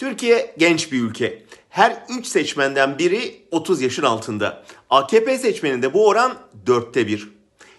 Türkiye 0.00 0.54
genç 0.58 0.92
bir 0.92 1.02
ülke. 1.02 1.42
Her 1.68 2.04
3 2.18 2.26
seçmenden 2.26 2.98
biri 2.98 3.42
30 3.50 3.82
yaşın 3.82 4.02
altında. 4.02 4.64
AKP 4.90 5.38
seçmeninde 5.38 5.94
bu 5.94 6.08
oran 6.08 6.38
4'te 6.66 7.06
1. 7.06 7.28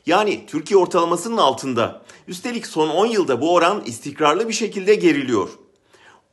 Yani 0.05 0.46
Türkiye 0.47 0.78
ortalamasının 0.78 1.38
altında. 1.38 2.02
Üstelik 2.28 2.68
son 2.68 2.89
10 2.89 3.05
yılda 3.05 3.42
bu 3.42 3.54
oran 3.54 3.84
istikrarlı 3.86 4.47
bir 4.47 4.54
şekilde 4.54 4.96
geriliyor. 4.96 5.49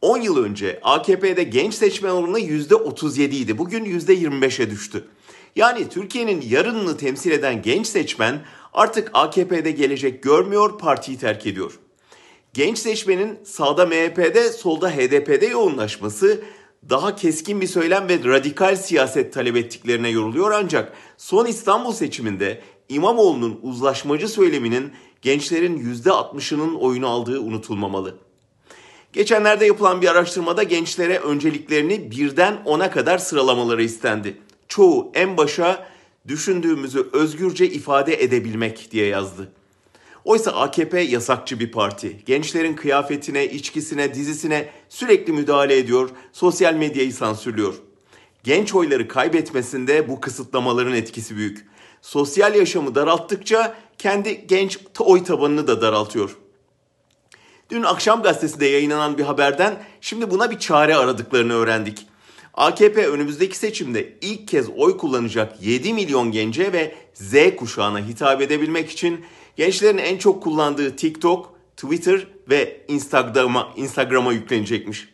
10 0.01 0.19
yıl 0.21 0.45
önce 0.45 0.80
AKP'de 0.82 1.43
genç 1.43 1.75
seçmen 1.75 2.11
oranı 2.11 2.41
%37 2.41 3.20
idi. 3.20 3.59
Bugün 3.59 3.84
%25'e 3.84 4.70
düştü. 4.70 5.09
Yani 5.57 5.89
Türkiye'nin 5.89 6.41
yarınını 6.41 6.96
temsil 6.96 7.30
eden 7.30 7.62
genç 7.62 7.86
seçmen 7.86 8.41
artık 8.73 9.11
AKP'de 9.14 9.70
gelecek 9.70 10.23
görmüyor, 10.23 10.79
partiyi 10.79 11.18
terk 11.18 11.46
ediyor. 11.46 11.79
Genç 12.55 12.79
seçmenin 12.79 13.39
sağda 13.45 13.87
MHP'de, 13.87 14.53
solda 14.53 14.91
HDP'de 14.91 15.46
yoğunlaşması 15.46 16.41
daha 16.91 17.17
keskin 17.17 17.61
bir 17.61 17.67
söylem 17.67 18.09
ve 18.09 18.25
radikal 18.25 18.77
siyaset 18.77 19.32
talep 19.32 19.57
ettiklerine 19.57 20.09
yoruluyor 20.09 20.50
ancak 20.50 20.93
son 21.17 21.46
İstanbul 21.46 21.93
seçiminde 21.93 22.61
İmamoğlu'nun 22.89 23.61
uzlaşmacı 23.63 24.29
söyleminin 24.29 24.93
gençlerin 25.22 25.95
%60'ının 25.95 26.75
oyunu 26.75 27.08
aldığı 27.08 27.41
unutulmamalı. 27.41 28.14
Geçenlerde 29.13 29.67
yapılan 29.67 30.03
bir 30.03 30.08
araştırmada 30.08 30.63
gençlere 30.63 31.19
önceliklerini 31.19 32.11
birden 32.11 32.62
ona 32.64 32.91
kadar 32.91 33.19
sıralamaları 33.19 33.83
istendi. 33.83 34.39
Çoğu 34.69 35.11
en 35.14 35.36
başa 35.36 35.89
düşündüğümüzü 36.28 37.08
özgürce 37.12 37.67
ifade 37.67 38.22
edebilmek 38.22 38.89
diye 38.91 39.06
yazdı. 39.06 39.53
Oysa 40.28 40.50
AKP 40.50 41.00
yasakçı 41.00 41.61
bir 41.61 41.73
parti. 41.73 42.17
Gençlerin 42.27 42.75
kıyafetine, 42.75 43.47
içkisine, 43.47 44.14
dizisine 44.14 44.69
sürekli 44.89 45.33
müdahale 45.33 45.78
ediyor, 45.78 46.11
sosyal 46.33 46.75
medyayı 46.75 47.12
sansürlüyor. 47.12 47.75
Genç 48.45 48.75
oyları 48.75 49.08
kaybetmesinde 49.08 50.08
bu 50.08 50.20
kısıtlamaların 50.20 50.94
etkisi 50.94 51.36
büyük. 51.36 51.67
Sosyal 52.02 52.55
yaşamı 52.55 52.94
daralttıkça 52.94 53.75
kendi 53.98 54.47
genç 54.47 54.78
oy 54.98 55.25
tabanını 55.25 55.67
da 55.67 55.80
daraltıyor. 55.80 56.36
Dün 57.70 57.83
akşam 57.83 58.22
gazetesinde 58.22 58.67
yayınlanan 58.67 59.19
bir 59.19 59.24
haberden 59.24 59.83
şimdi 60.00 60.30
buna 60.30 60.50
bir 60.50 60.58
çare 60.58 60.97
aradıklarını 60.97 61.52
öğrendik. 61.52 62.06
AKP 62.55 63.06
önümüzdeki 63.06 63.58
seçimde 63.58 64.12
ilk 64.20 64.48
kez 64.48 64.69
oy 64.77 64.97
kullanacak 64.97 65.62
7 65.62 65.95
milyon 65.95 66.33
gence 66.33 66.72
ve 66.72 66.95
Z 67.14 67.34
kuşağına 67.56 67.98
hitap 67.98 68.42
edebilmek 68.42 68.91
için 68.91 69.24
gençlerin 69.59 69.98
en 69.98 70.19
çok 70.19 70.42
kullandığı 70.42 70.97
TikTok, 70.97 71.55
Twitter 71.77 72.27
ve 72.51 72.81
Instagram'a 72.89 73.73
Instagram'a 73.77 74.33
yüklenecekmiş. 74.33 75.09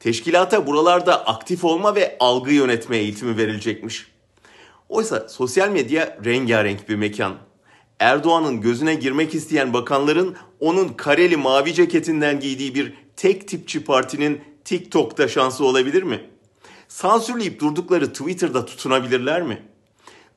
Teşkilata 0.00 0.66
buralarda 0.66 1.26
aktif 1.26 1.64
olma 1.64 1.94
ve 1.94 2.16
algı 2.20 2.52
yönetme 2.52 2.96
eğitimi 2.96 3.36
verilecekmiş. 3.36 4.06
Oysa 4.88 5.28
sosyal 5.28 5.68
medya 5.68 6.18
rengarenk 6.24 6.88
bir 6.88 6.96
mekan. 6.96 7.34
Erdoğan'ın 7.98 8.60
gözüne 8.60 8.94
girmek 8.94 9.34
isteyen 9.34 9.72
bakanların 9.72 10.36
onun 10.60 10.88
kareli 10.88 11.36
mavi 11.36 11.74
ceketinden 11.74 12.40
giydiği 12.40 12.74
bir 12.74 12.94
tek 13.16 13.48
tipçi 13.48 13.84
partinin 13.84 14.40
TikTok'ta 14.64 15.28
şansı 15.28 15.64
olabilir 15.64 16.02
mi? 16.02 16.20
Sansürleyip 16.88 17.60
durdukları 17.60 18.12
Twitter'da 18.12 18.64
tutunabilirler 18.64 19.42
mi? 19.42 19.62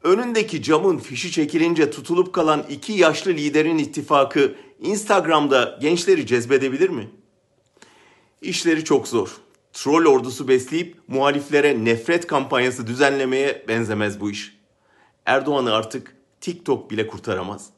Önündeki 0.03 0.64
camın 0.64 0.97
fişi 0.97 1.31
çekilince 1.31 1.92
tutulup 1.92 2.33
kalan 2.33 2.66
iki 2.69 2.94
yaşlı 2.94 3.31
liderin 3.31 3.78
ittifakı 3.78 4.56
Instagram'da 4.80 5.78
gençleri 5.81 6.28
cezbedebilir 6.28 6.89
mi? 6.89 7.09
İşleri 8.41 8.83
çok 8.83 9.08
zor. 9.08 9.38
Troll 9.73 10.06
ordusu 10.06 10.47
besleyip 10.47 10.97
muhaliflere 11.08 11.86
nefret 11.86 12.28
kampanyası 12.28 12.88
düzenlemeye 12.88 13.66
benzemez 13.67 14.19
bu 14.19 14.31
iş. 14.31 14.58
Erdoğan'ı 15.25 15.73
artık 15.73 16.16
TikTok 16.41 16.91
bile 16.91 17.07
kurtaramaz. 17.07 17.69